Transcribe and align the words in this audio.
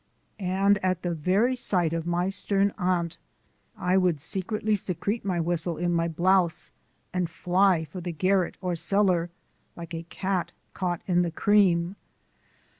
And 0.39 0.79
at 0.83 1.03
the 1.03 1.13
very 1.13 1.55
sight 1.55 1.93
of 1.93 2.07
my 2.07 2.27
stern 2.29 2.73
aunt 2.75 3.19
I 3.77 3.97
would 3.97 4.15
instantly 4.15 4.73
secrete 4.73 5.23
my 5.23 5.39
whistle 5.39 5.77
in 5.77 5.93
my 5.93 6.07
blouse 6.07 6.71
and 7.13 7.29
fly 7.29 7.85
for 7.85 8.01
the 8.01 8.11
garret 8.11 8.57
or 8.61 8.75
cellar, 8.75 9.29
like 9.75 9.93
a 9.93 10.01
cat 10.09 10.53
caught 10.73 11.03
in 11.05 11.21
the 11.21 11.29
cream. 11.29 11.97